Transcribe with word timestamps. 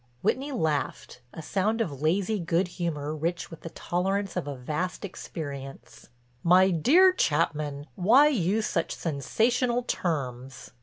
Whitney 0.23 0.51
laughed, 0.51 1.21
a 1.31 1.43
sound 1.43 1.79
of 1.79 2.01
lazy 2.01 2.39
good 2.39 2.69
humor 2.69 3.15
rich 3.15 3.51
with 3.51 3.61
the 3.61 3.69
tolerance 3.69 4.35
of 4.35 4.47
a 4.47 4.55
vast 4.55 5.05
experience: 5.05 6.09
"My 6.43 6.71
dear 6.71 7.13
Chapman, 7.13 7.85
why 7.93 8.29
use 8.29 8.65
such 8.65 8.95
sensational 8.95 9.83
terms? 9.83 10.71